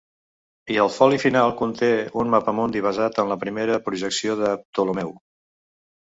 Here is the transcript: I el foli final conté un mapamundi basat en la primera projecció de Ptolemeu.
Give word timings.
I 0.75 0.77
el 0.85 0.89
foli 0.93 1.19
final 1.23 1.53
conté 1.59 1.89
un 2.21 2.31
mapamundi 2.37 2.81
basat 2.87 3.21
en 3.25 3.31
la 3.33 3.39
primera 3.45 3.77
projecció 3.91 4.41
de 4.43 4.57
Ptolemeu. 4.65 5.15